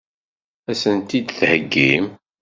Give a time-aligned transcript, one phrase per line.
[0.69, 2.05] Ad sent-t-id-theggim?